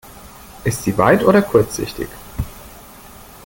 [0.63, 2.07] Ist sie weit- oder kurzsichtig?